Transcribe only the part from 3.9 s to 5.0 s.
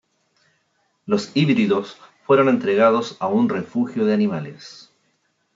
de animales.